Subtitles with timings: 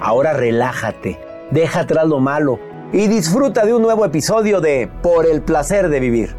[0.00, 1.20] Ahora relájate,
[1.50, 2.58] deja atrás lo malo
[2.90, 6.34] y disfruta de un nuevo episodio de Por el placer de vivir.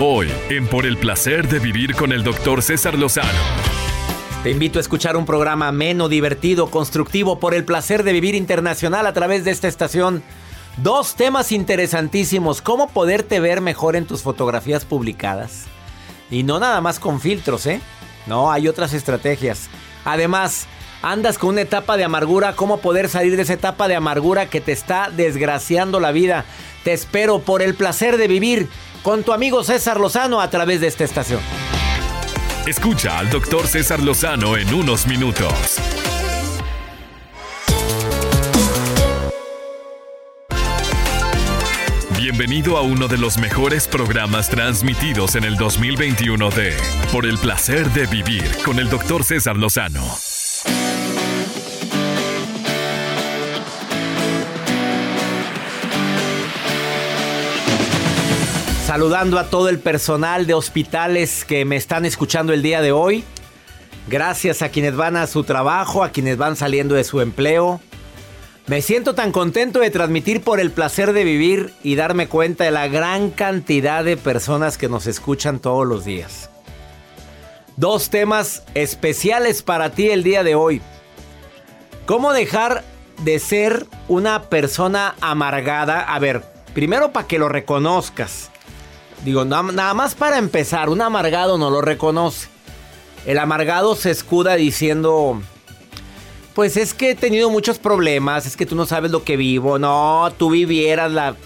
[0.00, 3.28] Hoy, en Por el placer de vivir con el doctor César Lozano.
[4.42, 9.06] Te invito a escuchar un programa ameno, divertido, constructivo por el placer de vivir internacional
[9.06, 10.20] a través de esta estación.
[10.78, 15.66] Dos temas interesantísimos, cómo poderte ver mejor en tus fotografías publicadas.
[16.28, 17.80] Y no nada más con filtros, ¿eh?
[18.26, 19.68] No, hay otras estrategias.
[20.04, 20.66] Además,
[21.02, 24.60] andas con una etapa de amargura, ¿cómo poder salir de esa etapa de amargura que
[24.60, 26.44] te está desgraciando la vida?
[26.84, 28.68] Te espero por el placer de vivir
[29.02, 31.40] con tu amigo César Lozano a través de esta estación.
[32.66, 35.80] Escucha al doctor César Lozano en unos minutos.
[42.44, 46.76] Bienvenido a uno de los mejores programas transmitidos en el 2021 de
[47.12, 50.04] Por el placer de vivir con el doctor César Lozano.
[58.84, 63.22] Saludando a todo el personal de hospitales que me están escuchando el día de hoy.
[64.08, 67.80] Gracias a quienes van a su trabajo, a quienes van saliendo de su empleo
[68.66, 72.70] me siento tan contento de transmitir por el placer de vivir y darme cuenta de
[72.70, 76.48] la gran cantidad de personas que nos escuchan todos los días.
[77.76, 80.80] Dos temas especiales para ti el día de hoy.
[82.06, 82.84] ¿Cómo dejar
[83.24, 86.00] de ser una persona amargada?
[86.00, 88.50] A ver, primero para que lo reconozcas.
[89.24, 92.48] Digo, nada más para empezar, un amargado no lo reconoce.
[93.26, 95.40] El amargado se escuda diciendo,
[96.54, 99.78] pues es que he tenido muchos problemas, es que tú no sabes lo que vivo.
[99.78, 101.36] No, tú vivieras la,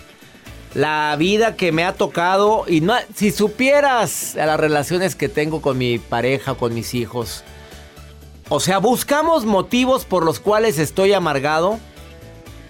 [0.75, 5.79] la vida que me ha tocado y no, si supieras las relaciones que tengo con
[5.79, 7.45] mi pareja, con mis hijos.
[8.49, 11.79] O sea, buscamos motivos por los cuales estoy amargado,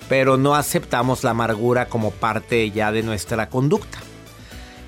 [0.09, 3.99] pero no aceptamos la amargura como parte ya de nuestra conducta.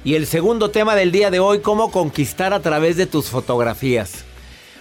[0.04, 4.24] Y el segundo tema del día de hoy, cómo conquistar a través de tus fotografías.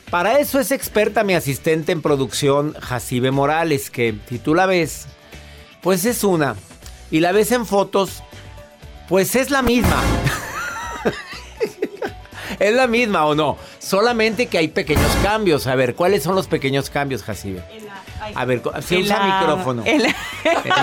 [0.10, 5.06] Para eso es experta mi asistente en producción, Jacibe Morales, que si tú la ves,
[5.82, 6.56] pues es una.
[7.12, 8.24] Y la ves en fotos,
[9.10, 10.02] pues es la misma.
[12.60, 13.58] es la misma o no.
[13.80, 15.68] Solamente que hay pequeños cambios.
[15.68, 17.64] A ver, ¿cuáles son los pequeños cambios, Jacibe?
[18.36, 19.84] A ver, se usa micrófono.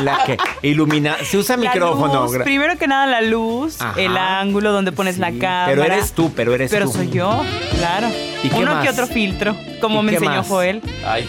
[0.02, 2.26] la que ilumina, se usa micrófono.
[2.44, 5.66] primero que nada la luz, el ángulo donde pones la cámara.
[5.66, 6.76] Pero eres tú, pero eres tú.
[6.76, 7.42] Pero soy yo,
[7.78, 8.08] claro.
[8.56, 10.82] Uno que otro filtro, como me enseñó Joel.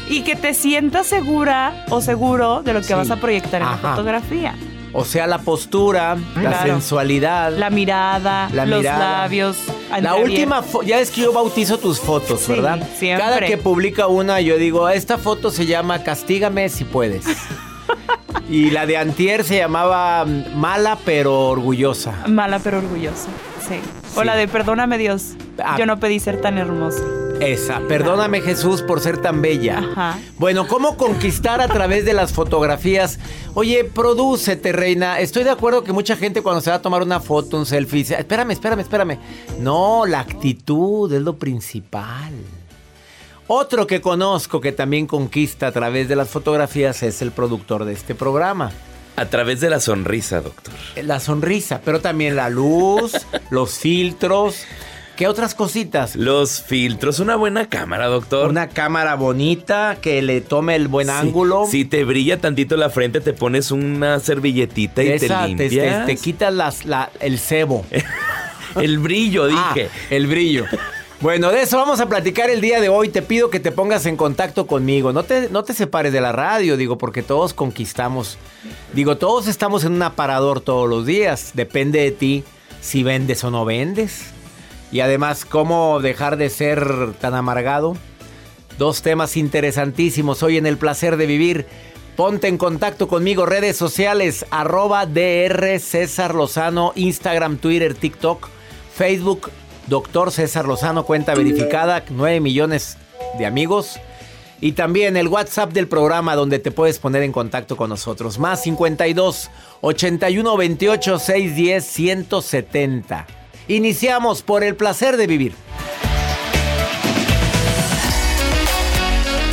[0.10, 3.78] Y que te sientas segura o seguro de lo que vas a proyectar en la
[3.78, 4.56] fotografía.
[4.98, 7.52] O sea, la postura, la sensualidad.
[7.52, 9.58] La mirada, los labios.
[10.02, 12.80] La última, ya es que yo bautizo tus fotos, ¿verdad?
[12.98, 13.26] Siempre.
[13.26, 17.26] Cada que publica una, yo digo, esta foto se llama Castígame si puedes.
[18.48, 22.14] Y la de Antier se llamaba mm, Mala pero orgullosa.
[22.28, 23.30] Mala pero orgullosa,
[23.68, 23.80] sí.
[24.16, 25.32] O la de Perdóname Dios.
[25.64, 25.76] Ah.
[25.80, 27.02] Yo no pedí ser tan hermosa.
[27.42, 29.80] Esa, perdóname Jesús por ser tan bella.
[29.80, 30.20] Ajá.
[30.38, 33.20] Bueno, ¿cómo conquistar a través de las fotografías?
[33.54, 35.20] Oye, prodúcete, reina.
[35.20, 38.00] Estoy de acuerdo que mucha gente cuando se va a tomar una foto, un selfie,
[38.00, 39.20] dice, espérame, espérame, espérame.
[39.60, 42.34] No, la actitud es lo principal.
[43.48, 47.94] Otro que conozco que también conquista a través de las fotografías es el productor de
[47.94, 48.72] este programa.
[49.18, 50.74] A través de la sonrisa, doctor.
[51.04, 53.14] La sonrisa, pero también la luz,
[53.50, 54.66] los filtros.
[55.16, 56.18] ¿Qué otras cositas?
[56.18, 58.50] Los filtros, una buena cámara, doctor.
[58.50, 61.68] Una cámara bonita que le tome el buen ángulo.
[61.70, 66.06] Si te brilla tantito la frente, te pones una servilletita y te limpias.
[66.06, 66.82] Te, quitas las,
[67.22, 67.86] el cebo.
[68.76, 69.90] el brillo, ah, dije.
[70.10, 70.66] el brillo.
[71.22, 73.08] Bueno, de eso vamos a platicar el día de hoy.
[73.08, 75.14] Te pido que te pongas en contacto conmigo.
[75.14, 78.38] No te, no te separes de la radio, digo, porque todos conquistamos.
[78.94, 81.52] Digo, todos estamos en un aparador todos los días.
[81.54, 82.44] Depende de ti
[82.82, 84.36] si vendes o no vendes.
[84.96, 87.98] Y además, cómo dejar de ser tan amargado.
[88.78, 91.66] Dos temas interesantísimos hoy en el placer de vivir.
[92.16, 98.48] Ponte en contacto conmigo, redes sociales, arroba DR César Lozano, Instagram, Twitter, TikTok,
[98.96, 99.52] Facebook,
[99.88, 102.98] Doctor César Lozano, cuenta verificada, 9 millones
[103.38, 104.00] de amigos.
[104.62, 108.40] Y también el WhatsApp del programa donde te puedes poner en contacto con nosotros.
[108.40, 109.50] Más 52
[109.82, 113.45] 81 28 610 170.
[113.68, 115.54] Iniciamos por el placer de vivir.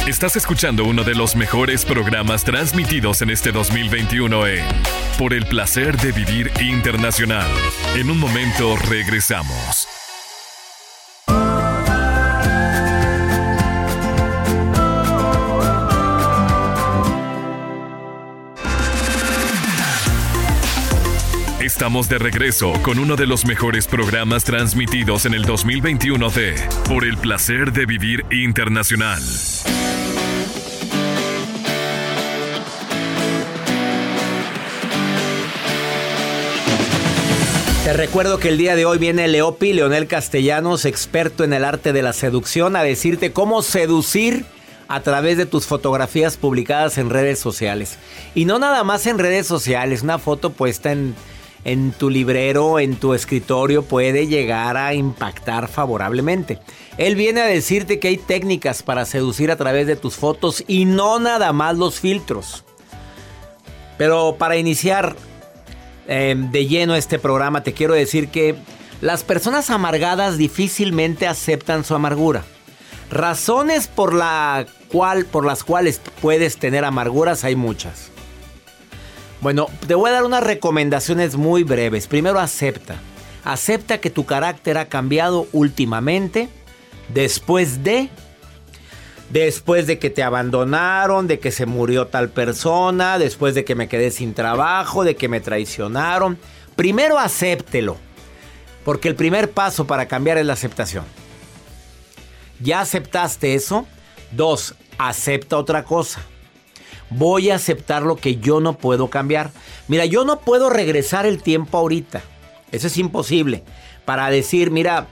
[0.06, 4.64] Estás escuchando uno de los mejores programas transmitidos en este 2021 en
[5.16, 7.48] Por el placer de vivir internacional.
[7.94, 9.91] En un momento regresamos.
[21.82, 26.54] Estamos de regreso con uno de los mejores programas transmitidos en el 2021 de
[26.88, 29.20] Por el placer de vivir internacional.
[37.82, 41.92] Te recuerdo que el día de hoy viene Leopi, Leonel Castellanos, experto en el arte
[41.92, 44.44] de la seducción, a decirte cómo seducir
[44.86, 47.98] a través de tus fotografías publicadas en redes sociales.
[48.36, 51.16] Y no nada más en redes sociales, una foto puesta en
[51.64, 56.58] en tu librero, en tu escritorio, puede llegar a impactar favorablemente.
[56.98, 60.84] Él viene a decirte que hay técnicas para seducir a través de tus fotos y
[60.84, 62.64] no nada más los filtros.
[63.96, 65.16] Pero para iniciar
[66.08, 68.56] em, de lleno este programa, te quiero decir que
[69.00, 72.44] las personas amargadas difícilmente aceptan su amargura.
[73.10, 78.11] Razones por, la cual, por las cuales puedes tener amarguras hay muchas.
[79.42, 82.06] Bueno, te voy a dar unas recomendaciones muy breves.
[82.06, 82.94] Primero, acepta.
[83.42, 86.48] Acepta que tu carácter ha cambiado últimamente
[87.12, 88.08] después de...
[89.30, 93.88] Después de que te abandonaron, de que se murió tal persona, después de que me
[93.88, 96.38] quedé sin trabajo, de que me traicionaron.
[96.76, 97.96] Primero acéptelo,
[98.84, 101.04] porque el primer paso para cambiar es la aceptación.
[102.60, 103.86] ¿Ya aceptaste eso?
[104.32, 106.20] Dos, acepta otra cosa
[107.14, 109.50] voy a aceptar lo que yo no puedo cambiar.
[109.88, 112.22] Mira, yo no puedo regresar el tiempo ahorita.
[112.70, 113.62] Eso es imposible.
[114.04, 115.08] Para decir, mira,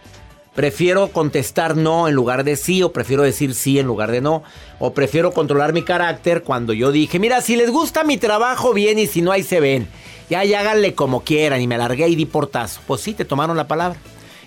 [0.55, 4.43] prefiero contestar no en lugar de sí, o prefiero decir sí en lugar de no,
[4.79, 8.99] o prefiero controlar mi carácter cuando yo dije, mira, si les gusta mi trabajo, bien,
[8.99, 9.89] y si no, ahí se ven.
[10.29, 12.81] Ya, ya háganle como quieran, y me largué y di portazo.
[12.87, 13.99] Pues sí, te tomaron la palabra.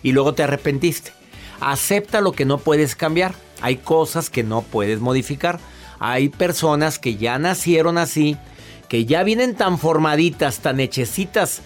[0.02, 1.12] Y luego te arrepentiste.
[1.60, 3.36] Acepta lo que no puedes cambiar.
[3.62, 5.60] Hay cosas que no puedes modificar.
[6.06, 8.36] Hay personas que ya nacieron así,
[8.90, 11.62] que ya vienen tan formaditas, tan hechecitas,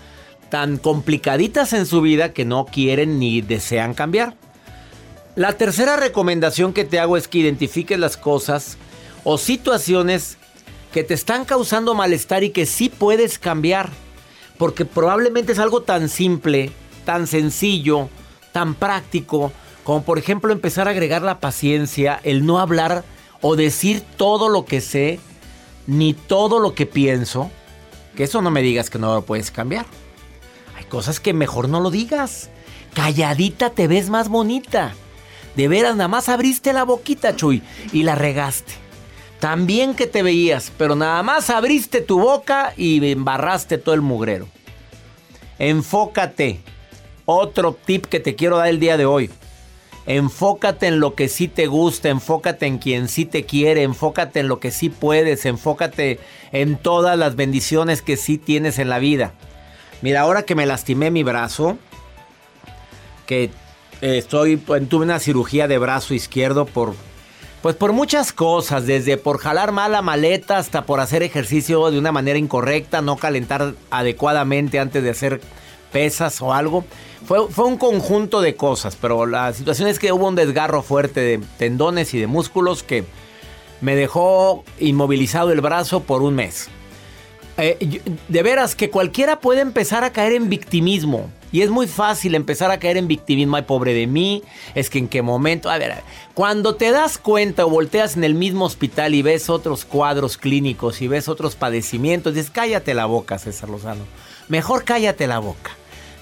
[0.52, 4.36] tan complicaditas en su vida que no quieren ni desean cambiar.
[5.36, 8.78] La tercera recomendación que te hago es que identifiques las cosas
[9.24, 10.38] o situaciones
[10.94, 13.90] que te están causando malestar y que sí puedes cambiar.
[14.60, 16.70] Porque probablemente es algo tan simple,
[17.06, 18.08] tan sencillo,
[18.52, 19.52] tan práctico,
[19.84, 23.04] como por ejemplo empezar a agregar la paciencia, el no hablar
[23.42, 25.20] o decir todo lo que sé,
[25.86, 27.50] ni todo lo que pienso,
[28.16, 29.86] que eso no me digas que no lo puedes cambiar.
[30.76, 32.50] Hay cosas que mejor no lo digas.
[32.94, 34.94] Calladita te ves más bonita.
[35.56, 38.74] De veras, nada más abriste la boquita, Chuy, y la regaste.
[39.40, 44.48] También que te veías, pero nada más abriste tu boca y embarraste todo el mugrero.
[45.60, 46.62] Enfócate.
[47.26, 49.30] Otro tip que te quiero dar el día de hoy.
[50.08, 54.48] Enfócate en lo que sí te gusta, enfócate en quien sí te quiere, enfócate en
[54.48, 56.20] lo que sí puedes, enfócate
[56.54, 59.34] en todas las bendiciones que sí tienes en la vida.
[60.02, 61.78] Mira, ahora que me lastimé mi brazo,
[63.26, 63.52] que
[64.02, 66.96] eh, estoy, tuve una cirugía de brazo izquierdo por,
[67.62, 72.14] pues por muchas cosas, desde por jalar mala maleta hasta por hacer ejercicio de una
[72.14, 75.42] manera incorrecta, no calentar adecuadamente antes de hacer
[75.92, 76.86] pesas o algo.
[77.26, 81.20] Fue, fue un conjunto de cosas, pero la situación es que hubo un desgarro fuerte
[81.20, 83.04] de tendones y de músculos que
[83.82, 86.70] me dejó inmovilizado el brazo por un mes.
[87.60, 91.32] Eh, de veras que cualquiera puede empezar a caer en victimismo.
[91.52, 93.56] Y es muy fácil empezar a caer en victimismo.
[93.56, 94.44] Ay, pobre de mí.
[94.76, 95.70] Es que en qué momento.
[95.70, 96.04] A ver,
[96.36, 101.02] cuando te das cuenta o volteas en el mismo hospital y ves otros cuadros clínicos
[101.02, 104.04] y ves otros padecimientos, dices, cállate la boca, César Lozano.
[104.50, 105.77] Mejor cállate la boca.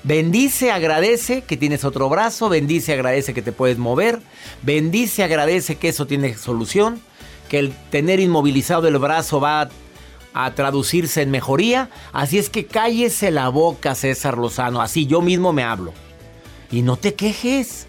[0.05, 2.47] Bendice, agradece que tienes otro brazo.
[2.47, 4.21] Bendice, agradece que te puedes mover.
[4.61, 7.01] Bendice, agradece que eso tiene solución.
[7.49, 9.67] Que el tener inmovilizado el brazo va
[10.35, 11.89] a traducirse en mejoría.
[12.13, 14.79] Así es que cállese la boca, César Lozano.
[14.79, 15.91] Así yo mismo me hablo.
[16.69, 17.87] Y no te quejes.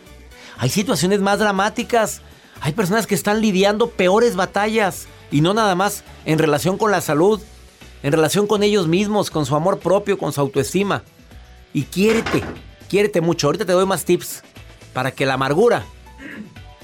[0.56, 2.22] Hay situaciones más dramáticas.
[2.62, 5.06] Hay personas que están lidiando peores batallas.
[5.30, 7.42] Y no nada más en relación con la salud.
[8.02, 11.02] En relación con ellos mismos, con su amor propio, con su autoestima.
[11.76, 12.42] Y quiérete.
[12.88, 13.48] Quiérete mucho.
[13.48, 14.42] Ahorita te doy más tips
[14.94, 15.84] para que la amargura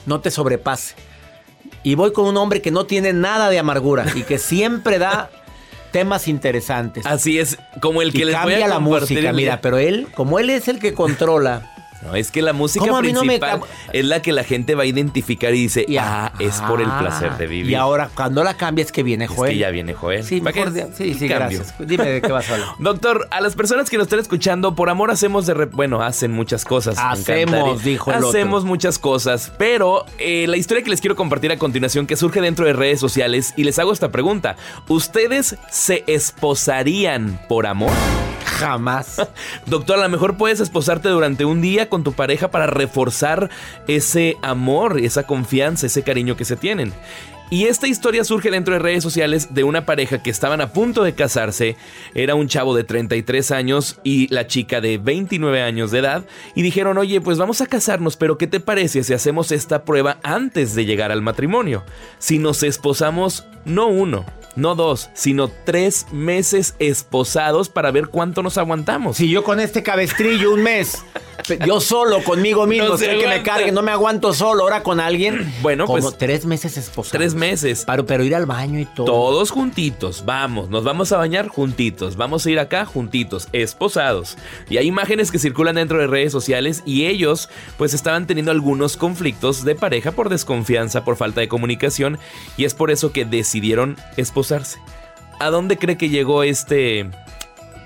[0.05, 0.97] no te sobrepase.
[1.83, 5.31] Y voy con un hombre que no tiene nada de amargura y que siempre da
[5.93, 7.07] temas interesantes.
[7.07, 10.51] Así es, como el que les voy a la música, mira, pero él, como él
[10.51, 13.61] es el que controla no, es que la música principal
[13.93, 17.37] es la que la gente va a identificar y dice, ah, es por el placer
[17.37, 17.71] de vivir.
[17.71, 19.51] Y ahora, cuando la cambias, que viene Joel.
[19.51, 20.25] Es que ya viene Joel.
[20.25, 21.75] Sí, mejor, sí, sí, gracias.
[21.79, 22.69] Dime de qué vas a hablar.
[22.79, 25.55] Doctor, a las personas que nos están escuchando, por amor hacemos de...
[25.67, 26.97] bueno, hacen muchas cosas.
[26.99, 31.59] Hacemos, dijo el Hacemos muchas cosas, pero eh, la historia que les quiero compartir a
[31.59, 34.57] continuación, que surge dentro de redes sociales, y les hago esta pregunta.
[34.89, 37.93] ¿Ustedes se esposarían por amor?
[38.63, 39.17] Jamás.
[39.67, 43.51] Doctor, a lo mejor puedes esposarte durante un día con tu pareja para reforzar
[43.89, 46.93] ese amor, esa confianza, ese cariño que se tienen.
[47.53, 51.03] Y esta historia surge dentro de redes sociales de una pareja que estaban a punto
[51.03, 51.77] de casarse.
[52.15, 56.25] Era un chavo de 33 años y la chica de 29 años de edad.
[56.55, 60.17] Y dijeron, oye, pues vamos a casarnos, pero ¿qué te parece si hacemos esta prueba
[60.23, 61.85] antes de llegar al matrimonio?
[62.19, 64.25] Si nos esposamos, no uno,
[64.57, 69.17] no dos, sino tres meses esposados para ver cuánto nos aguantamos.
[69.17, 71.05] Si yo con este cabestrillo un mes,
[71.67, 75.53] yo solo conmigo mismo, no que me cargue, no me aguanto solo, ahora con alguien.
[75.63, 76.19] Bueno, como pues.
[76.19, 77.13] tres meses esposados.
[77.13, 77.85] Tres meses.
[77.87, 79.07] Pero, pero ir al baño y todo.
[79.07, 84.37] Todos juntitos, vamos, nos vamos a bañar juntitos, vamos a ir acá juntitos, esposados.
[84.69, 88.97] Y hay imágenes que circulan dentro de redes sociales y ellos, pues estaban teniendo algunos
[88.97, 92.19] conflictos de pareja por desconfianza, por falta de comunicación,
[92.57, 93.97] y es por eso que decidieron
[95.39, 97.11] ¿A dónde cree que llegó este,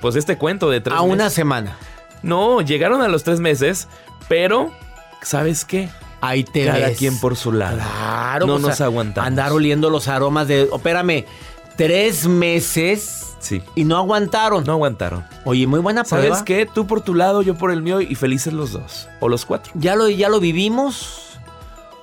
[0.01, 1.77] pues este cuento de tres A una semana.
[2.23, 3.89] No, llegaron a los tres meses,
[4.29, 4.73] pero,
[5.23, 5.89] ¿sabes qué?
[6.21, 7.77] Ahí te Cada quien por su lado.
[7.77, 8.47] Claro.
[8.47, 9.27] No nos aguantamos.
[9.27, 10.63] Andar oliendo los aromas de...
[10.63, 11.25] Espérame,
[11.77, 13.23] tres meses...
[13.39, 13.63] Sí.
[13.75, 14.65] Y no aguantaron.
[14.65, 15.25] No aguantaron.
[15.45, 16.25] Oye, muy buena prueba.
[16.25, 16.67] ¿Sabes qué?
[16.67, 19.09] Tú por tu lado, yo por el mío y felices los dos.
[19.21, 19.73] O los cuatro.
[19.77, 21.39] Ya lo, ya lo vivimos.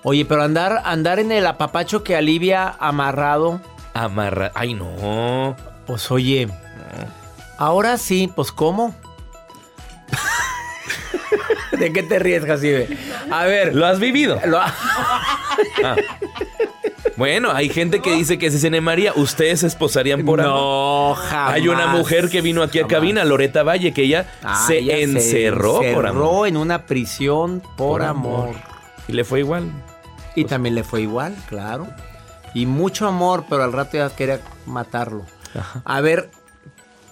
[0.03, 3.60] Oye, pero andar, andar en el apapacho que alivia amarrado
[3.93, 4.51] Amarra.
[4.55, 5.55] Ay, no.
[5.85, 6.47] Pues oye.
[7.57, 8.95] Ahora sí, pues ¿cómo?
[11.77, 12.97] ¿De qué te ríes, Jacibe?
[13.31, 13.75] A ver.
[13.75, 14.39] ¿Lo has vivido?
[15.83, 15.95] Ah.
[17.15, 20.53] Bueno, hay gente que dice que se se María, ustedes se esposarían por amor.
[20.53, 21.53] No, jamás.
[21.53, 25.81] Hay una mujer que vino aquí a cabina, Loreta Valle, que ella ah, se encerró
[25.93, 26.47] por amor.
[26.47, 28.55] en una prisión por, amor.
[29.07, 29.71] Y le fue igual.
[30.35, 31.88] Y también le fue igual, claro
[32.53, 35.25] y mucho amor, pero al rato ya quería matarlo.
[35.86, 36.31] A ver,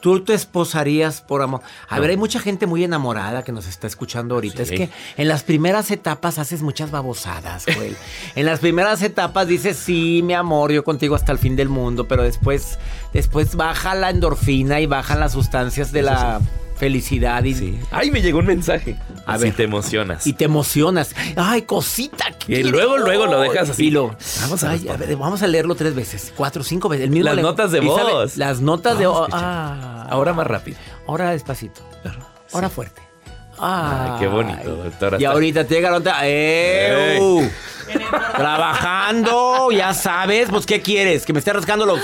[0.01, 1.61] tú te esposarías por amor.
[1.87, 4.63] A ver, hay mucha gente muy enamorada que nos está escuchando ahorita.
[4.63, 7.95] Es que en las primeras etapas haces muchas babosadas, güey.
[8.35, 12.07] en las primeras etapas dices, sí, mi amor, yo contigo hasta el fin del mundo,
[12.07, 12.79] pero después,
[13.13, 16.41] después baja la endorfina y bajan las sustancias de la
[16.81, 17.53] felicidad y...
[17.53, 17.79] Sí.
[17.91, 18.97] Ay, me llegó un mensaje.
[19.27, 19.53] A ver.
[19.55, 20.25] te emocionas.
[20.25, 21.13] Y te emocionas.
[21.35, 22.25] Ay, cosita.
[22.47, 23.91] Y luego, luego lo dejas así.
[23.91, 27.03] vamos, a, ver, vamos a leerlo tres veces, cuatro, cinco veces.
[27.03, 28.35] El mismo las notas de voz.
[28.35, 29.29] las notas de voz.
[29.31, 30.79] Ah, ahora más rápido.
[31.07, 31.81] Ahora despacito.
[32.51, 32.99] Ahora fuerte.
[33.59, 35.17] Ay, qué bonito, doctora.
[35.21, 36.17] Y ahorita te llega la nota.
[36.23, 37.19] ¡Eh!
[37.21, 37.47] Uh!
[38.35, 40.49] Trabajando, ya sabes.
[40.49, 41.27] Pues, ¿qué quieres?
[41.27, 41.99] Que me esté rascando los.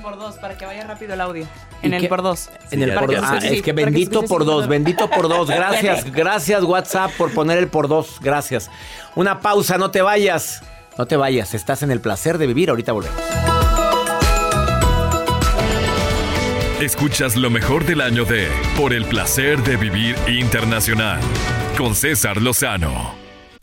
[0.00, 1.44] por dos, para que vaya rápido el audio.
[1.82, 2.50] En el por dos.
[2.70, 3.24] En el por dos.
[3.24, 5.48] Ah, es que bendito por dos, bendito por dos.
[5.48, 8.18] Gracias, gracias WhatsApp por poner el por dos.
[8.20, 8.70] Gracias.
[9.14, 10.62] Una pausa, no te vayas.
[10.98, 12.70] No te vayas, estás en el placer de vivir.
[12.70, 13.20] Ahorita volvemos.
[16.80, 21.20] Escuchas lo mejor del año de Por el placer de vivir internacional
[21.78, 23.25] con César Lozano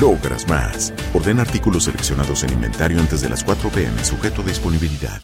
[0.00, 0.92] logras más.
[1.12, 5.22] Orden artículos seleccionados en inventario antes de las 4 pm, sujeto a disponibilidad.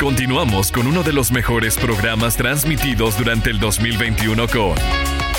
[0.00, 4.74] Continuamos con uno de los mejores programas transmitidos durante el 2021 con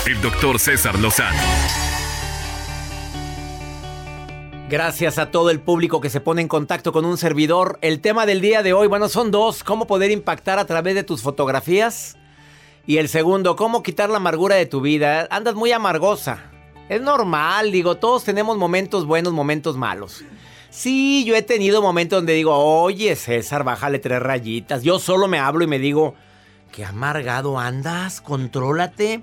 [0.06, 1.93] el doctor César Lozano
[4.74, 7.78] Gracias a todo el público que se pone en contacto con un servidor.
[7.80, 9.62] El tema del día de hoy, bueno, son dos.
[9.62, 12.16] ¿Cómo poder impactar a través de tus fotografías?
[12.84, 15.28] Y el segundo, ¿cómo quitar la amargura de tu vida?
[15.30, 16.50] Andas muy amargosa.
[16.88, 20.24] Es normal, digo, todos tenemos momentos buenos, momentos malos.
[20.70, 24.82] Sí, yo he tenido momentos donde digo, oye César, bájale tres rayitas.
[24.82, 26.16] Yo solo me hablo y me digo,
[26.72, 29.22] qué amargado andas, contrólate.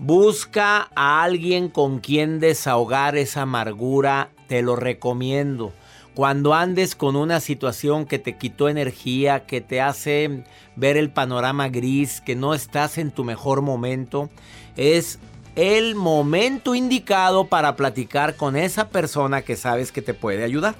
[0.00, 5.72] Busca a alguien con quien desahogar esa amargura te lo recomiendo.
[6.14, 10.44] Cuando andes con una situación que te quitó energía, que te hace
[10.76, 14.28] ver el panorama gris, que no estás en tu mejor momento,
[14.76, 15.18] es
[15.56, 20.74] el momento indicado para platicar con esa persona que sabes que te puede ayudar.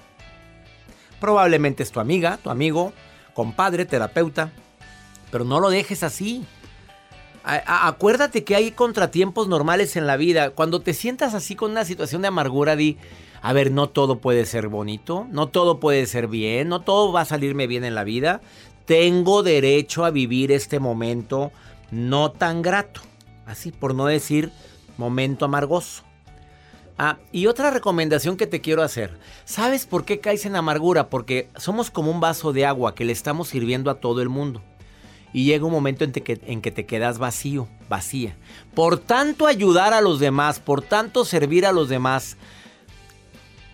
[1.19, 2.93] Probablemente es tu amiga, tu amigo,
[3.33, 4.53] compadre, terapeuta,
[5.31, 6.45] pero no lo dejes así.
[7.43, 10.51] acuérdate que hay contratiempos normales en la vida.
[10.51, 12.99] Cuando te sientas así con una situación de amargura, di,
[13.43, 17.23] a ver, no todo puede ser bonito, no todo puede ser bien, no todo va
[17.23, 18.41] a salirme bien en la vida.
[18.85, 21.51] Tengo derecho a vivir este momento
[21.91, 23.01] no tan grato,
[23.45, 24.53] así por no decir
[24.97, 26.05] momento amargoso.
[26.99, 29.19] Ah, y otra recomendación que te quiero hacer.
[29.45, 31.09] ¿Sabes por qué caes en amargura?
[31.11, 34.63] Porque somos como un vaso de agua que le estamos sirviendo a todo el mundo.
[35.33, 38.37] Y llega un momento en que, en que te quedas vacío, vacía.
[38.75, 42.37] Por tanto ayudar a los demás, por tanto servir a los demás,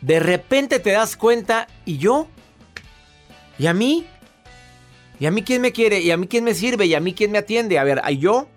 [0.00, 2.28] de repente te das cuenta, ¿y yo?
[3.58, 4.06] ¿Y a mí?
[5.20, 6.00] ¿Y a mí quién me quiere?
[6.00, 6.86] ¿Y a mí quién me sirve?
[6.86, 7.78] ¿Y a mí quién me atiende?
[7.78, 8.48] A ver, ¿y yo?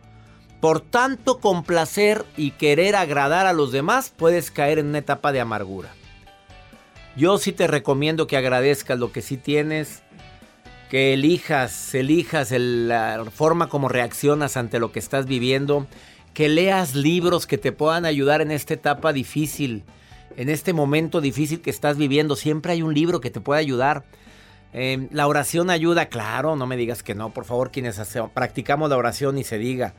[0.59, 5.39] Por tanto complacer y querer agradar a los demás, puedes caer en una etapa de
[5.39, 5.89] amargura.
[7.17, 10.03] Yo sí te recomiendo que agradezcas lo que sí tienes,
[10.89, 15.87] que elijas, elijas la forma como reaccionas ante lo que estás viviendo,
[16.35, 19.83] que leas libros que te puedan ayudar en esta etapa difícil
[20.37, 24.03] en este momento difícil que estás viviendo, siempre hay un libro que te puede ayudar.
[24.73, 27.99] Eh, la oración ayuda, claro, no me digas que no, por favor, quienes
[28.33, 29.93] practicamos la oración y se diga.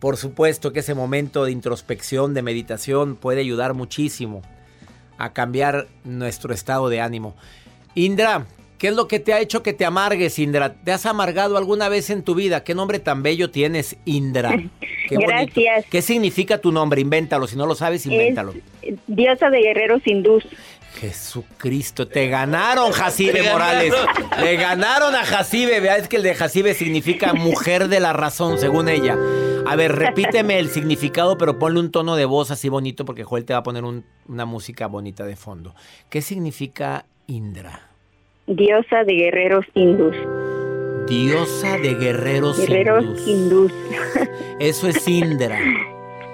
[0.00, 4.42] Por supuesto que ese momento de introspección, de meditación, puede ayudar muchísimo
[5.18, 7.34] a cambiar nuestro estado de ánimo.
[7.94, 8.46] Indra,
[8.78, 10.74] ¿Qué es lo que te ha hecho que te amargues, Indra?
[10.74, 12.62] ¿Te has amargado alguna vez en tu vida?
[12.62, 14.54] ¿Qué nombre tan bello tienes, Indra?
[15.10, 15.86] Gracias.
[15.90, 17.00] ¿Qué significa tu nombre?
[17.00, 17.46] Invéntalo.
[17.46, 18.54] Si no lo sabes, invéntalo.
[19.06, 20.46] diosa de guerreros hindús.
[21.00, 23.92] Jesucristo, te ganaron, Jacibe Morales.
[24.42, 25.80] Le ganaron a Jacibe.
[25.80, 29.16] Vea, es que el de Jacibe significa mujer de la razón, según ella.
[29.66, 33.44] A ver, repíteme el significado, pero ponle un tono de voz así bonito porque Joel
[33.44, 35.74] te va a poner una música bonita de fondo.
[36.08, 37.85] ¿Qué significa Indra?
[38.46, 40.14] Diosa de guerreros hindús.
[41.08, 43.72] Diosa de guerreros, guerreros hindús.
[44.60, 45.58] Eso es Indra.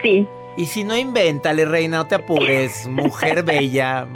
[0.03, 0.27] Sí.
[0.57, 2.89] Y si no, invéntale, reina, no te apures.
[2.89, 4.09] Mujer bella,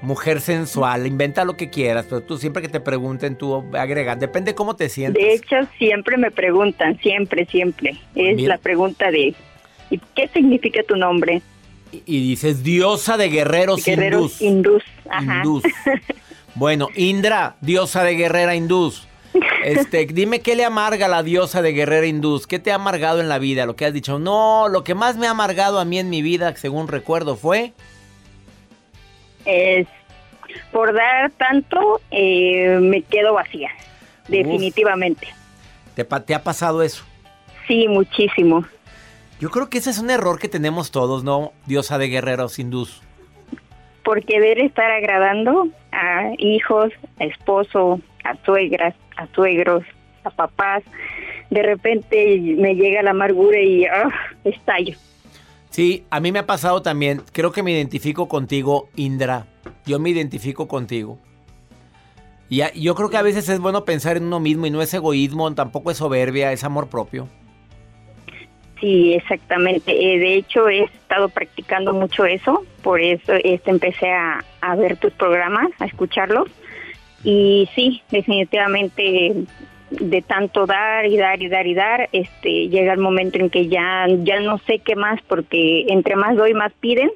[0.00, 4.20] mujer, sensual, inventa lo que quieras, pero tú siempre que te pregunten, tú agregas.
[4.20, 5.20] Depende cómo te sientes.
[5.20, 7.96] De hecho, siempre me preguntan, siempre, siempre.
[8.14, 9.34] Es la pregunta de,
[10.14, 11.42] ¿qué significa tu nombre?
[12.06, 14.84] Y, dices, diosa de guerreros, guerreros hindús.
[15.10, 15.64] hindús.
[16.58, 19.06] Bueno, Indra, diosa de guerrera hindús.
[19.64, 22.46] Este, dime qué le amarga la diosa de Guerrera Hindús.
[22.46, 23.66] ¿Qué te ha amargado en la vida?
[23.66, 24.18] Lo que has dicho.
[24.18, 27.72] No, lo que más me ha amargado a mí en mi vida, según recuerdo, fue.
[29.44, 29.86] Es
[30.72, 33.70] por dar tanto, eh, me quedo vacía.
[34.28, 35.26] Definitivamente.
[35.94, 37.04] ¿Te, ¿Te ha pasado eso?
[37.66, 38.64] Sí, muchísimo.
[39.40, 41.52] Yo creo que ese es un error que tenemos todos, ¿no?
[41.66, 43.02] Diosa de guerreros hindús.
[44.04, 45.68] Por querer estar agradando
[45.98, 49.84] a hijos, a esposo, a suegras, a suegros,
[50.24, 50.84] a papás,
[51.50, 54.10] de repente me llega la amargura y ah,
[54.44, 54.96] estallo.
[55.70, 57.22] Sí, a mí me ha pasado también.
[57.32, 59.46] Creo que me identifico contigo, Indra.
[59.86, 61.18] Yo me identifico contigo.
[62.48, 64.94] Y yo creo que a veces es bueno pensar en uno mismo y no es
[64.94, 67.28] egoísmo, tampoco es soberbia, es amor propio.
[68.80, 69.90] Sí, exactamente.
[69.92, 74.96] Eh, de hecho, he estado practicando mucho eso, por eso este, empecé a, a ver
[74.96, 76.48] tus programas, a escucharlos.
[77.24, 79.34] Y sí, definitivamente
[79.90, 83.68] de tanto dar y dar y dar y dar, este llega el momento en que
[83.68, 87.10] ya ya no sé qué más porque entre más doy más piden.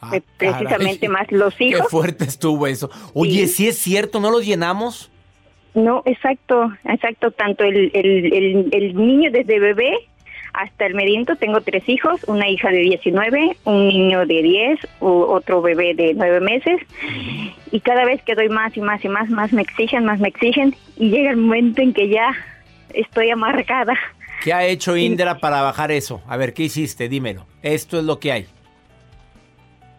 [0.00, 1.82] Ah, eh, precisamente más los hijos.
[1.82, 2.90] Qué fuerte estuvo eso.
[3.12, 3.68] Oye, sí.
[3.68, 5.10] es cierto, ¿no los llenamos?
[5.74, 7.32] No, exacto, exacto.
[7.32, 9.94] Tanto el, el, el niño desde bebé
[10.54, 15.60] hasta el mediento tengo tres hijos, una hija de 19, un niño de 10, otro
[15.60, 16.80] bebé de 9 meses.
[17.72, 20.28] Y cada vez que doy más y más y más, más me exigen, más me
[20.28, 20.76] exigen.
[20.96, 22.32] Y llega el momento en que ya
[22.94, 23.94] estoy amargada.
[24.44, 26.22] ¿Qué ha hecho Indra para bajar eso?
[26.28, 27.08] A ver, ¿qué hiciste?
[27.08, 27.46] Dímelo.
[27.62, 28.46] Esto es lo que hay.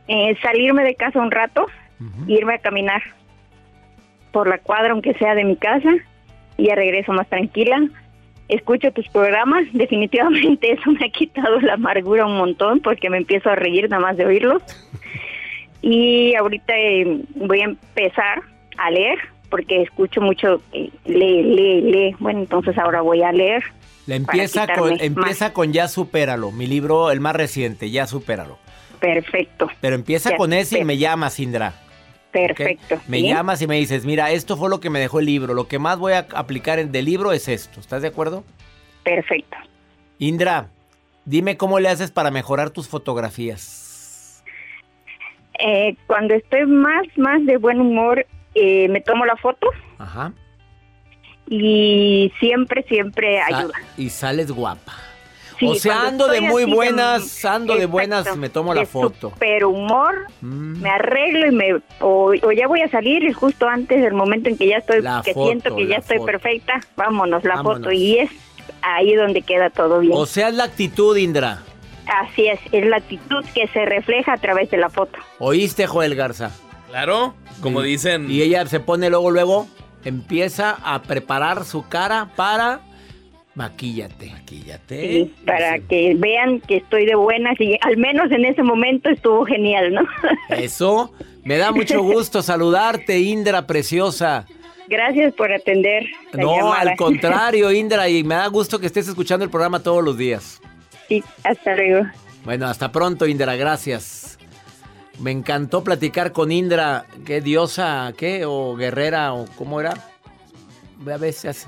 [0.07, 1.65] Eh, salirme de casa un rato,
[2.27, 3.01] irme a caminar
[4.31, 5.89] por la cuadra, aunque sea de mi casa,
[6.57, 7.81] y ya regreso más tranquila
[8.49, 13.49] escucho tus programas, definitivamente eso me ha quitado la amargura un montón porque me empiezo
[13.49, 14.63] a reír nada más de oírlos.
[15.81, 18.41] Y ahorita eh, voy a empezar
[18.77, 22.15] a leer porque escucho mucho eh, lee, lee, lee.
[22.19, 23.63] Bueno, entonces ahora voy a leer.
[24.07, 28.57] La empieza con empieza con Ya supéralo, mi libro el más reciente, Ya supéralo.
[28.99, 29.69] Perfecto.
[29.81, 31.73] Pero empieza con ese y me llamas, Indra.
[32.35, 32.99] Perfecto.
[33.07, 35.53] Me llamas y me dices, mira, esto fue lo que me dejó el libro.
[35.53, 37.79] Lo que más voy a aplicar en del libro es esto.
[37.79, 38.43] ¿Estás de acuerdo?
[39.03, 39.55] Perfecto.
[40.19, 40.67] Indra,
[41.23, 44.43] dime cómo le haces para mejorar tus fotografías.
[45.59, 49.69] Eh, cuando estoy más, más de buen humor, eh, me tomo la foto.
[49.97, 50.33] Ajá.
[51.47, 53.75] Y siempre, siempre ayuda.
[53.97, 54.93] Y sales guapa
[55.61, 59.33] o sea, ando de muy buenas, ando de buenas, me tomo la foto.
[59.39, 60.81] Pero humor, mm.
[60.81, 64.57] me arreglo y me o, ya voy a salir y justo antes del momento en
[64.57, 68.31] que ya estoy, que siento que ya estoy perfecta, vámonos la foto y es
[68.81, 70.13] ahí donde queda todo bien.
[70.15, 71.61] O sea, es la actitud, Indra.
[72.07, 75.17] Así es, es la actitud que se refleja a través de la foto.
[75.39, 76.51] ¿Oíste, Joel Garza?
[76.89, 78.29] Claro, como dicen.
[78.29, 79.67] Y ella se pone luego, luego,
[80.03, 82.81] empieza a preparar su cara para
[83.55, 84.31] Maquíllate.
[84.31, 85.01] Maquíllate.
[85.01, 89.45] Sí, para que vean que estoy de buenas y al menos en ese momento estuvo
[89.45, 90.01] genial, ¿no?
[90.49, 91.13] Eso,
[91.43, 94.45] me da mucho gusto saludarte, Indra preciosa.
[94.87, 96.05] Gracias por atender.
[96.33, 100.17] no, al contrario, Indra, y me da gusto que estés escuchando el programa todos los
[100.17, 100.61] días.
[101.07, 102.05] Sí, hasta luego.
[102.43, 104.37] Bueno, hasta pronto, Indra, gracias.
[105.19, 109.93] Me encantó platicar con Indra, qué diosa, qué, o guerrera, o cómo era.
[111.09, 111.67] A veces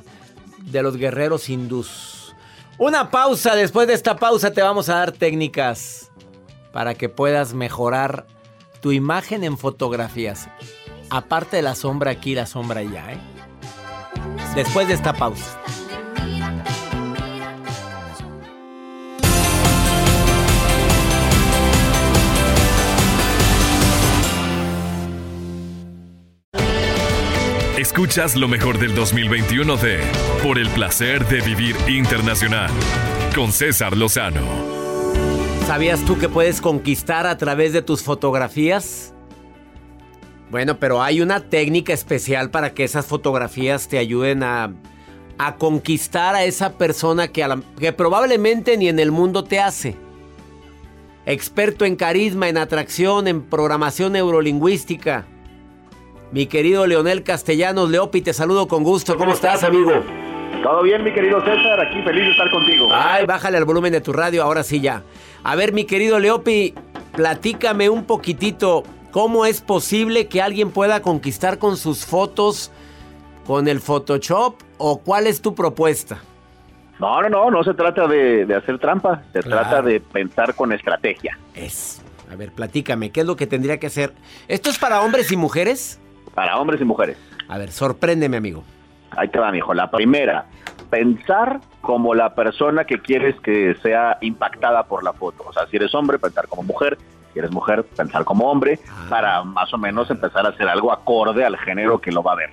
[0.71, 2.35] de los guerreros hindús.
[2.77, 6.11] Una pausa, después de esta pausa te vamos a dar técnicas
[6.71, 8.27] para que puedas mejorar
[8.81, 10.47] tu imagen en fotografías.
[11.09, 13.17] Aparte de la sombra aquí, la sombra allá, ¿eh?
[14.55, 15.59] Después de esta pausa.
[27.87, 30.01] Escuchas lo mejor del 2021 de
[30.43, 32.69] Por el placer de vivir internacional
[33.33, 34.41] con César Lozano.
[35.65, 39.13] ¿Sabías tú que puedes conquistar a través de tus fotografías?
[40.51, 44.75] Bueno, pero hay una técnica especial para que esas fotografías te ayuden a
[45.57, 49.95] conquistar a esa persona que probablemente ni en el mundo te hace?
[51.25, 55.25] Experto en carisma, en atracción, en programación neurolingüística.
[56.31, 59.17] Mi querido Leonel Castellanos Leopi, te saludo con gusto.
[59.17, 59.91] ¿Cómo estás, amigo?
[60.61, 62.89] Todo bien, mi querido César, aquí feliz de estar contigo.
[62.91, 65.03] Ay, bájale el volumen de tu radio, ahora sí ya.
[65.43, 66.73] A ver, mi querido Leopi,
[67.15, 72.71] platícame un poquitito cómo es posible que alguien pueda conquistar con sus fotos,
[73.45, 76.19] con el Photoshop, o cuál es tu propuesta.
[76.99, 81.37] No, no, no, no se trata de, hacer trampa, se trata de pensar con estrategia.
[81.53, 82.01] Es.
[82.29, 84.13] A ver, platícame, ¿qué es lo que tendría que hacer?
[84.49, 86.01] ¿Esto es para hombres y mujeres?
[86.37, 87.17] Para hombres y mujeres.
[87.47, 88.63] A ver, sorpréndeme, amigo.
[89.09, 89.73] Ahí te va, mijo.
[89.73, 90.45] La primera,
[90.91, 95.45] pensar como la persona que quieres que sea impactada por la foto.
[95.47, 96.99] O sea, si eres hombre, pensar como mujer.
[97.33, 99.07] Si eres mujer, pensar como hombre, ah.
[99.09, 102.35] para más o menos empezar a hacer algo acorde al género que lo va a
[102.35, 102.51] ver.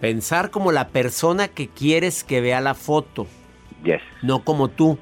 [0.00, 3.26] Pensar como la persona que quieres que vea la foto.
[3.84, 4.00] Yes.
[4.22, 4.96] No como tú,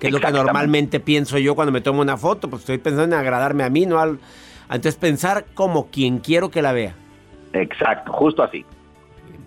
[0.00, 2.50] que es lo que normalmente pienso yo cuando me tomo una foto.
[2.50, 4.18] Pues estoy pensando en agradarme a mí, no al.
[4.64, 6.96] Entonces pensar como quien quiero que la vea.
[7.52, 8.64] Exacto, justo así.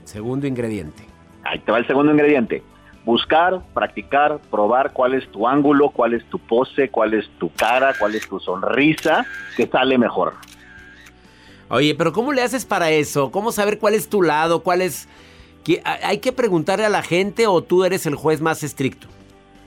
[0.04, 1.04] Segundo ingrediente.
[1.44, 2.64] Ahí te va el segundo ingrediente.
[3.04, 7.94] Buscar, practicar, probar cuál es tu ángulo, cuál es tu pose, cuál es tu cara,
[8.00, 10.34] cuál es tu sonrisa, que sale mejor.
[11.70, 13.32] Oye, pero ¿cómo le haces para eso?
[13.32, 14.62] ¿Cómo saber cuál es tu lado?
[14.62, 15.08] ¿Cuál es...
[16.04, 19.08] ¿Hay que preguntarle a la gente o tú eres el juez más estricto?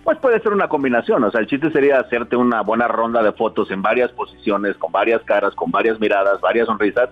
[0.05, 3.33] Pues puede ser una combinación, o sea, el chiste sería hacerte una buena ronda de
[3.33, 7.11] fotos en varias posiciones, con varias caras, con varias miradas, varias sonrisas,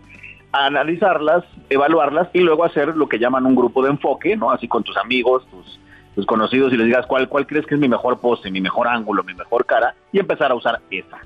[0.65, 4.51] analizarlas, evaluarlas y luego hacer lo que llaman un grupo de enfoque, ¿no?
[4.51, 5.81] Así con tus amigos, tus,
[6.15, 8.89] tus conocidos y les digas cuál, cuál crees que es mi mejor pose, mi mejor
[8.89, 11.19] ángulo, mi mejor cara y empezar a usar esa.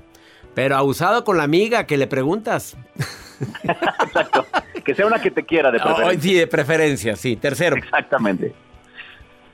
[0.53, 2.77] Pero abusado con la amiga que le preguntas.
[3.63, 4.45] Exacto.
[4.83, 6.21] Que sea una que te quiera de preferencia.
[6.21, 7.35] sí, de preferencia, sí.
[7.37, 7.77] Tercero.
[7.77, 8.53] Exactamente.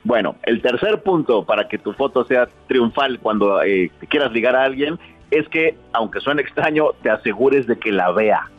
[0.04, 4.64] Bueno, el tercer punto para que tu foto sea triunfal cuando eh, quieras ligar a
[4.64, 4.98] alguien
[5.30, 8.50] es que, aunque suene extraño, te asegures de que la vea.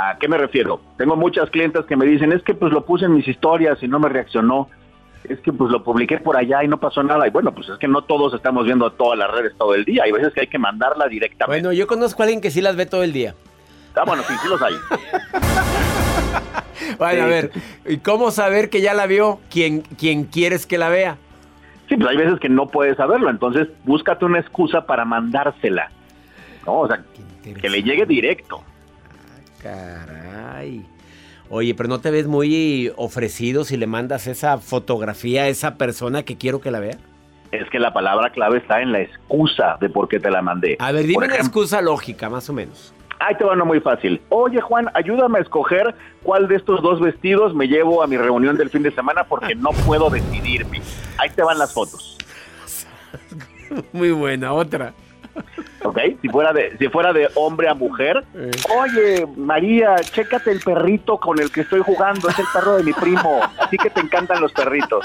[0.00, 0.80] ¿A qué me refiero?
[0.96, 3.88] Tengo muchas clientes que me dicen, es que pues lo puse en mis historias y
[3.88, 4.70] no me reaccionó.
[5.24, 7.26] Es que pues lo publiqué por allá y no pasó nada.
[7.26, 10.04] Y bueno, pues es que no todos estamos viendo todas las redes todo el día.
[10.04, 11.60] Hay veces que hay que mandarla directamente.
[11.60, 13.34] Bueno, yo conozco a alguien que sí las ve todo el día.
[13.96, 14.74] Ah, bueno, sí, sí los hay.
[16.98, 17.50] bueno, a ver,
[17.84, 21.16] ¿y cómo saber que ya la vio quien, quien quieres que la vea?
[21.88, 25.90] Sí, pues hay veces que no puedes saberlo, entonces búscate una excusa para mandársela.
[26.64, 26.82] ¿no?
[26.82, 27.02] O sea,
[27.42, 28.62] que le llegue directo.
[29.62, 30.84] Caray.
[31.50, 36.22] Oye, pero no te ves muy ofrecido si le mandas esa fotografía a esa persona
[36.22, 36.98] que quiero que la vea.
[37.52, 40.76] Es que la palabra clave está en la excusa de por qué te la mandé.
[40.78, 42.92] A ver, dime una excusa lógica, más o menos.
[43.20, 44.20] Ahí te va una muy fácil.
[44.28, 48.56] Oye, Juan, ayúdame a escoger cuál de estos dos vestidos me llevo a mi reunión
[48.56, 50.82] del fin de semana porque no puedo decidirme.
[51.16, 52.18] Ahí te van las fotos.
[53.92, 54.92] Muy buena, otra.
[55.84, 55.98] ¿Ok?
[56.20, 58.50] Si fuera de, si fuera de hombre a mujer, eh.
[58.80, 62.92] oye, María, chécate el perrito con el que estoy jugando, es el perro de mi
[62.92, 65.04] primo, así que te encantan los perritos.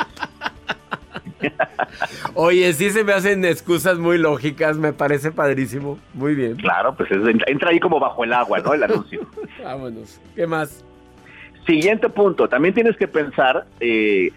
[2.35, 5.99] Oye, sí se me hacen excusas muy lógicas, me parece padrísimo.
[6.13, 6.55] Muy bien.
[6.55, 7.09] Claro, pues
[7.47, 8.73] entra ahí como bajo el agua, ¿no?
[8.73, 9.21] El anuncio.
[9.63, 10.19] Vámonos.
[10.35, 10.83] ¿Qué más?
[11.65, 14.31] Siguiente punto, también tienes que pensar eh,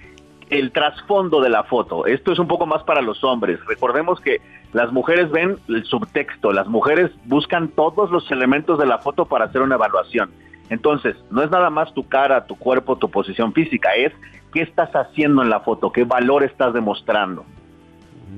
[0.50, 2.06] el trasfondo de la foto.
[2.06, 3.58] Esto es un poco más para los hombres.
[3.66, 4.40] Recordemos que
[4.76, 9.46] las mujeres ven el subtexto, las mujeres buscan todos los elementos de la foto para
[9.46, 10.30] hacer una evaluación.
[10.68, 14.12] Entonces, no es nada más tu cara, tu cuerpo, tu posición física, es
[14.52, 17.46] qué estás haciendo en la foto, qué valor estás demostrando.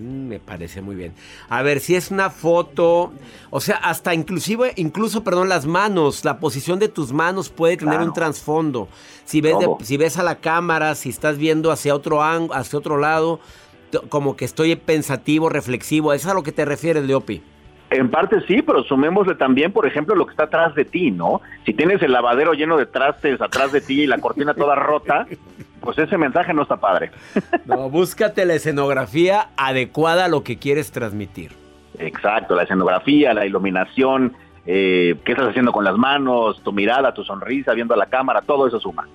[0.01, 1.13] Mm, me parece muy bien.
[1.49, 3.13] A ver, si es una foto,
[3.51, 7.99] o sea, hasta inclusive, incluso, perdón, las manos, la posición de tus manos puede tener
[7.99, 8.87] un trasfondo.
[9.25, 13.41] Si ves, si ves a la cámara, si estás viendo hacia otro hacia otro lado,
[14.09, 17.43] como que estoy pensativo, reflexivo, ¿es a lo que te refieres, Leopi?
[17.91, 21.41] En parte sí, pero sumémosle también, por ejemplo, lo que está atrás de ti, ¿no?
[21.65, 25.27] Si tienes el lavadero lleno de trastes atrás de ti y la cortina toda rota,
[25.81, 27.11] pues ese mensaje no está padre.
[27.65, 31.53] No, búscate la escenografía adecuada a lo que quieres transmitir.
[31.99, 34.35] Exacto, la escenografía, la iluminación,
[34.67, 38.43] eh, qué estás haciendo con las manos, tu mirada, tu sonrisa, viendo a la cámara,
[38.43, 39.09] todo eso suma.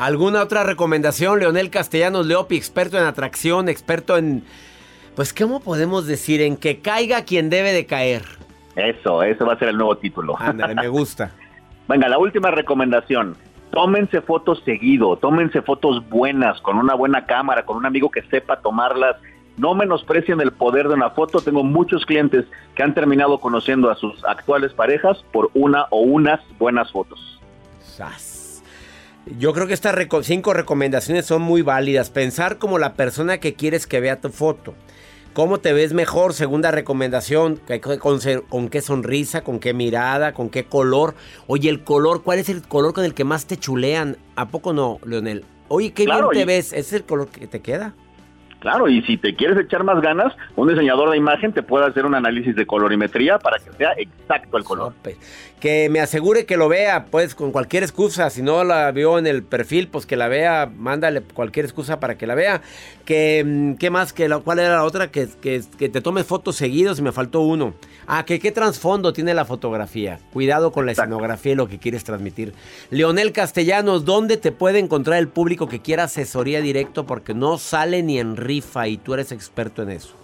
[0.00, 4.44] ¿Alguna otra recomendación, Leonel Castellanos Leopi, experto en atracción, experto en
[5.14, 6.40] pues, ¿cómo podemos decir?
[6.40, 8.22] En que caiga quien debe de caer.
[8.76, 10.34] Eso, eso va a ser el nuevo título.
[10.38, 11.32] Ándale, me gusta.
[11.88, 13.36] Venga, la última recomendación.
[13.72, 18.62] Tómense fotos seguido, tómense fotos buenas, con una buena cámara, con un amigo que sepa
[18.62, 19.16] tomarlas.
[19.58, 21.42] No menosprecien el poder de una foto.
[21.42, 26.40] Tengo muchos clientes que han terminado conociendo a sus actuales parejas por una o unas
[26.58, 27.38] buenas fotos.
[29.38, 32.10] Yo creo que estas cinco recomendaciones son muy válidas.
[32.10, 34.74] Pensar como la persona que quieres que vea tu foto.
[35.32, 36.34] ¿Cómo te ves mejor?
[36.34, 37.60] Segunda recomendación,
[38.00, 41.14] con, qué sonrisa, con qué mirada, con qué color.
[41.46, 44.16] Oye, el color, ¿cuál es el color con el que más te chulean?
[44.34, 45.44] ¿A poco no, Leonel?
[45.68, 46.72] Oye, qué bien te ves.
[46.72, 47.94] ¿Ese es el color que te queda?
[48.60, 52.04] Claro, y si te quieres echar más ganas, un diseñador de imagen te puede hacer
[52.04, 54.92] un análisis de colorimetría para que sea exacto el color.
[55.60, 58.28] Que me asegure que lo vea, pues con cualquier excusa.
[58.30, 62.16] Si no la vio en el perfil, pues que la vea, mándale cualquier excusa para
[62.16, 62.60] que la vea.
[63.04, 64.12] Que, mm, ¿Qué más?
[64.12, 65.10] Que ¿Cuál era la otra?
[65.10, 67.74] Que, que, te tomes fotos seguidos y me faltó uno.
[68.06, 70.18] Ah, que qué trasfondo tiene la fotografía.
[70.32, 72.54] Cuidado con la escenografía y lo que quieres transmitir.
[72.90, 77.06] Leonel Castellanos, ¿dónde te puede encontrar el público que quiera asesoría directo?
[77.06, 80.14] Porque no sale ni en rifa y tú eres experto en eso.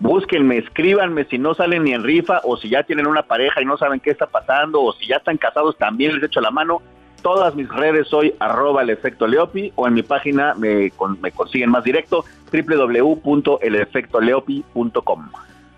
[0.00, 3.66] Búsquenme, escríbanme si no salen ni en rifa o si ya tienen una pareja y
[3.66, 6.80] no saben qué está pasando o si ya están casados también les echo la mano.
[7.22, 10.90] Todas mis redes soy arroba el efecto Leopi o en mi página me,
[11.20, 15.28] me consiguen más directo www.elefectoleopi.com.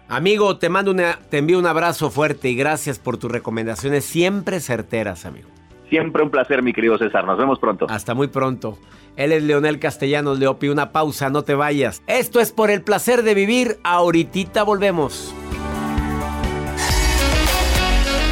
[0.08, 4.60] Amigo, te mando una, te envío un abrazo fuerte y gracias por tus recomendaciones siempre
[4.60, 5.48] certeras, amigo.
[5.92, 7.26] Siempre un placer, mi querido César.
[7.26, 7.84] Nos vemos pronto.
[7.90, 8.78] Hasta muy pronto.
[9.14, 10.68] Él es Leonel Castellanos Leopi.
[10.68, 12.02] Una pausa, no te vayas.
[12.06, 13.76] Esto es por el placer de vivir.
[13.84, 15.34] Ahorita volvemos.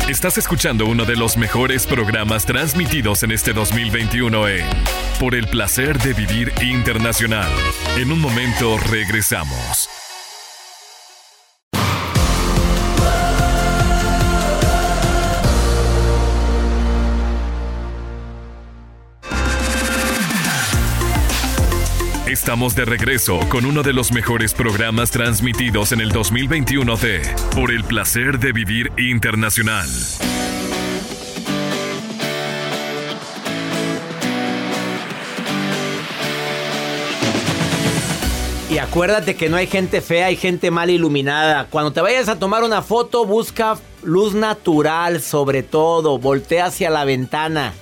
[0.08, 4.64] Estás escuchando uno de los mejores programas transmitidos en este 2021 en
[5.20, 7.52] Por el placer de vivir internacional.
[7.98, 9.99] En un momento regresamos.
[22.30, 27.22] Estamos de regreso con uno de los mejores programas transmitidos en el 2021 de
[27.56, 29.88] Por el placer de vivir internacional.
[38.70, 41.66] Y acuérdate que no hay gente fea, hay gente mal iluminada.
[41.68, 47.04] Cuando te vayas a tomar una foto, busca luz natural sobre todo, voltea hacia la
[47.04, 47.72] ventana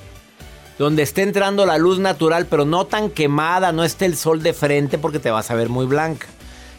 [0.79, 4.53] donde esté entrando la luz natural, pero no tan quemada, no esté el sol de
[4.53, 6.29] frente porque te vas a ver muy blanca.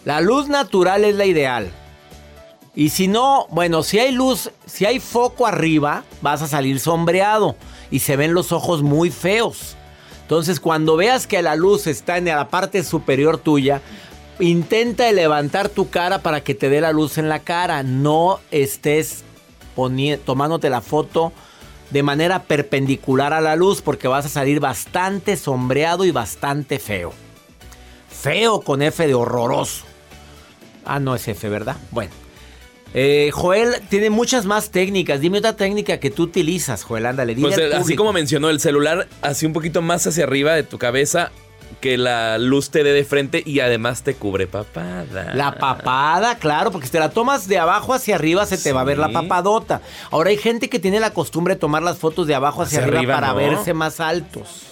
[0.05, 1.69] La luz natural es la ideal.
[2.75, 7.57] Y si no, bueno, si hay luz, si hay foco arriba, vas a salir sombreado
[7.91, 9.75] y se ven los ojos muy feos.
[10.21, 13.81] Entonces, cuando veas que la luz está en la parte superior tuya,
[14.39, 17.83] intenta levantar tu cara para que te dé la luz en la cara.
[17.83, 19.23] No estés
[20.25, 21.33] tomándote la foto
[21.89, 27.13] de manera perpendicular a la luz porque vas a salir bastante sombreado y bastante feo.
[28.09, 29.85] Feo con F de horroroso.
[30.85, 31.77] Ah, no es F, ¿verdad?
[31.91, 32.11] Bueno.
[32.93, 35.21] Eh, Joel tiene muchas más técnicas.
[35.21, 37.05] Dime otra técnica que tú utilizas, Joel.
[37.05, 37.49] Ándale, dime.
[37.49, 41.31] Pues, así como mencionó el celular, así un poquito más hacia arriba de tu cabeza
[41.81, 45.33] que la luz te dé de frente y además te cubre papada.
[45.33, 48.81] La papada, claro, porque si te la tomas de abajo hacia arriba se te va
[48.81, 49.81] a ver la papadota.
[50.11, 53.15] Ahora hay gente que tiene la costumbre de tomar las fotos de abajo hacia, arriba,
[53.15, 54.69] para verse más altos.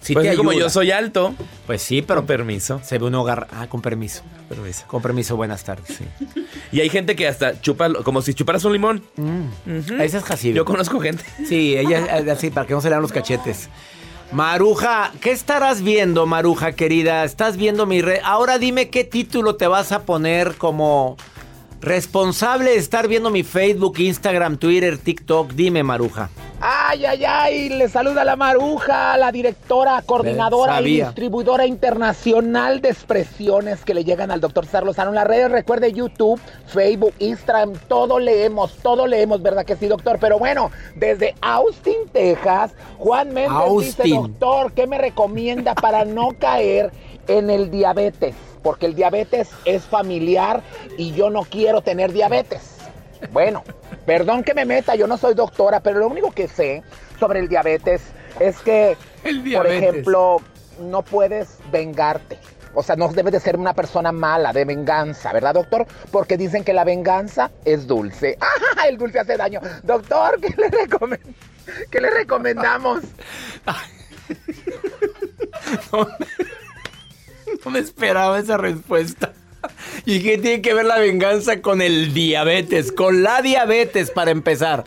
[0.00, 1.34] Si pues como yo soy alto.
[1.66, 2.20] Pues sí, pero.
[2.20, 2.80] Con permiso.
[2.82, 3.48] Se ve un hogar.
[3.52, 4.22] Ah, con permiso.
[4.48, 4.86] Permiso.
[4.86, 5.98] Con permiso, buenas tardes.
[5.98, 6.04] Sí.
[6.72, 9.02] Y hay gente que hasta chupa, como si chuparas un limón.
[9.16, 10.00] Mm.
[10.00, 10.54] Ese es Jacibe.
[10.54, 11.22] Yo conozco gente.
[11.46, 13.68] Sí, ella así, para que no se le dan los cachetes.
[14.32, 17.24] Maruja, ¿qué estarás viendo, Maruja querida?
[17.24, 18.20] ¿Estás viendo mi red?
[18.22, 21.16] Ahora dime qué título te vas a poner como
[21.80, 25.52] responsable de estar viendo mi Facebook, Instagram, Twitter, TikTok.
[25.54, 26.30] Dime, Maruja.
[26.62, 33.82] Ay, ay, ay, le saluda la Maruja, la directora, coordinadora y distribuidora internacional de expresiones
[33.82, 35.50] que le llegan al doctor César Lozano en las redes.
[35.50, 40.18] Recuerde YouTube, Facebook, Instagram, todo leemos, todo leemos, ¿verdad que sí, doctor?
[40.20, 46.90] Pero bueno, desde Austin, Texas, Juan Méndez dice, doctor, ¿qué me recomienda para no caer
[47.26, 48.34] en el diabetes?
[48.62, 50.62] Porque el diabetes es familiar
[50.98, 52.69] y yo no quiero tener diabetes.
[53.32, 53.64] Bueno,
[54.06, 56.82] perdón que me meta, yo no soy doctora, pero lo único que sé
[57.18, 58.02] sobre el diabetes
[58.38, 58.96] es que,
[59.54, 60.40] por ejemplo,
[60.80, 62.38] no puedes vengarte.
[62.72, 65.86] O sea, no debes de ser una persona mala, de venganza, ¿verdad, doctor?
[66.12, 68.38] Porque dicen que la venganza es dulce.
[68.76, 68.86] ¡Ah!
[68.88, 69.60] El dulce hace daño.
[69.82, 70.70] Doctor, ¿qué le,
[71.90, 73.02] ¿Qué le recomendamos?
[77.64, 79.32] no me esperaba esa respuesta.
[80.06, 82.92] ¿Y qué tiene que ver la venganza con el diabetes?
[82.92, 84.84] Con la diabetes, para empezar.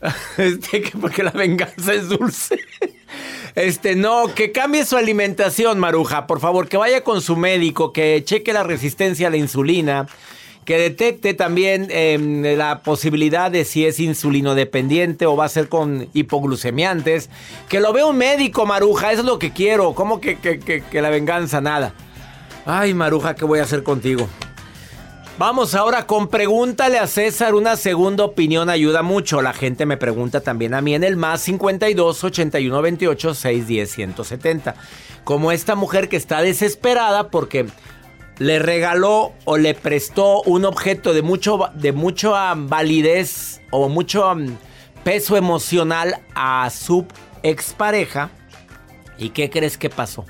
[0.36, 2.58] Este, porque la venganza es dulce.
[3.54, 6.26] Este, no, que cambie su alimentación, Maruja.
[6.26, 10.06] Por favor, que vaya con su médico, que cheque la resistencia a la insulina,
[10.66, 15.70] que detecte también em, la posibilidad de si es insulino dependiente o va a ser
[15.70, 17.30] con hipoglucemiantes.
[17.70, 19.94] Que lo vea un médico, Maruja, eso es lo que quiero.
[19.94, 21.62] ¿Cómo que, que la venganza?
[21.62, 21.94] Nada.
[22.66, 24.26] Ay, Maruja, ¿qué voy a hacer contigo?
[25.36, 27.54] Vamos ahora con pregúntale a César.
[27.54, 29.42] Una segunda opinión ayuda mucho.
[29.42, 34.74] La gente me pregunta también a mí en el más 52 81 28 610 170.
[35.24, 37.66] Como esta mujer que está desesperada porque
[38.38, 44.32] le regaló o le prestó un objeto de mucho de mucha validez o mucho
[45.02, 47.06] peso emocional a su
[47.42, 48.30] expareja.
[49.18, 50.24] ¿Y qué crees que pasó?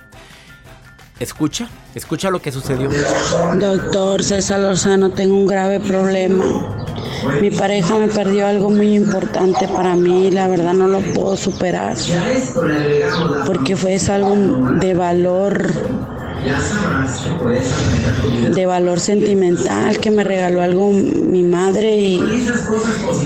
[1.20, 2.90] Escucha, escucha lo que sucedió.
[3.58, 6.44] Doctor César Lozano, tengo un grave problema.
[7.40, 11.36] Mi pareja me perdió algo muy importante para mí y la verdad no lo puedo
[11.36, 11.96] superar.
[13.46, 14.34] Porque fue algo
[14.80, 15.70] de valor
[18.54, 22.22] de valor sentimental que me regaló algo mi madre y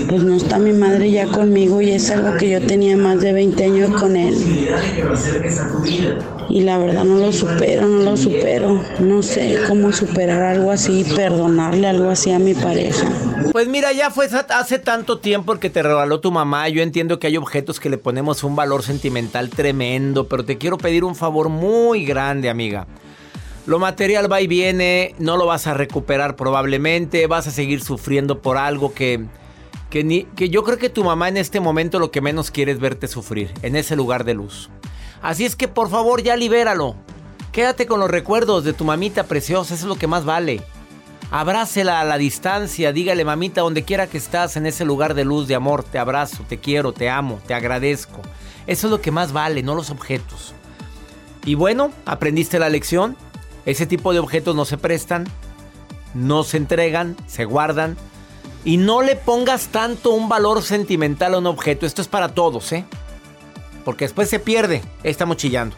[0.07, 3.33] pues no está mi madre ya conmigo y es algo que yo tenía más de
[3.33, 4.35] 20 años con él.
[6.49, 8.81] Y la verdad no lo supero, no lo supero.
[8.99, 13.07] No sé cómo superar algo así, perdonarle algo así a mi pareja.
[13.51, 16.67] Pues mira, ya fue hace tanto tiempo el que te regaló tu mamá.
[16.69, 20.77] Yo entiendo que hay objetos que le ponemos un valor sentimental tremendo, pero te quiero
[20.77, 22.87] pedir un favor muy grande, amiga.
[23.69, 28.41] Lo material va y viene, no lo vas a recuperar probablemente, vas a seguir sufriendo
[28.41, 29.27] por algo que,
[29.91, 32.71] que, ni, que yo creo que tu mamá en este momento lo que menos quiere
[32.71, 34.71] es verte sufrir, en ese lugar de luz.
[35.21, 36.95] Así es que por favor ya libéralo.
[37.51, 40.63] Quédate con los recuerdos de tu mamita preciosa, eso es lo que más vale.
[41.29, 45.47] Abrácela a la distancia, dígale mamita, donde quiera que estás, en ese lugar de luz,
[45.47, 48.23] de amor, te abrazo, te quiero, te amo, te agradezco.
[48.65, 50.55] Eso es lo que más vale, no los objetos.
[51.45, 53.15] Y bueno, aprendiste la lección.
[53.65, 55.27] Ese tipo de objetos no se prestan,
[56.13, 57.97] no se entregan, se guardan.
[58.65, 61.85] Y no le pongas tanto un valor sentimental a un objeto.
[61.85, 62.85] Esto es para todos, ¿eh?
[63.85, 64.81] Porque después se pierde.
[65.03, 65.75] Estamos chillando.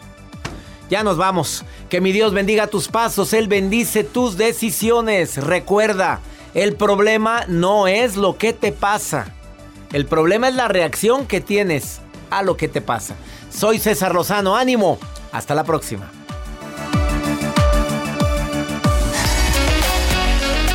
[0.89, 1.63] Ya nos vamos.
[1.89, 3.33] Que mi Dios bendiga tus pasos.
[3.33, 5.37] Él bendice tus decisiones.
[5.37, 6.21] Recuerda,
[6.53, 9.27] el problema no es lo que te pasa.
[9.93, 13.15] El problema es la reacción que tienes a lo que te pasa.
[13.49, 14.55] Soy César Lozano.
[14.55, 14.97] Ánimo.
[15.31, 16.11] Hasta la próxima.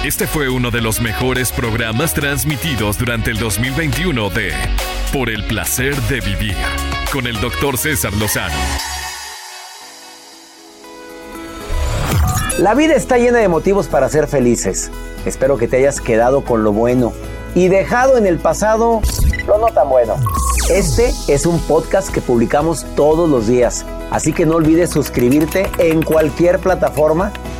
[0.06, 4.52] Este fue uno de los mejores programas transmitidos durante el 2021 de
[5.12, 6.54] Por el placer de vivir
[7.12, 8.54] con el doctor César Lozano.
[12.60, 14.92] La vida está llena de motivos para ser felices.
[15.24, 17.12] Espero que te hayas quedado con lo bueno
[17.56, 19.00] y dejado en el pasado
[19.48, 20.14] lo no tan bueno.
[20.70, 26.00] Este es un podcast que publicamos todos los días, así que no olvides suscribirte en
[26.04, 27.32] cualquier plataforma